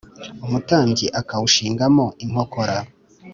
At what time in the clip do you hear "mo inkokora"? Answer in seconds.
1.95-2.77